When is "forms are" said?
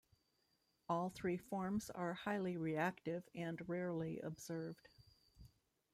1.37-2.15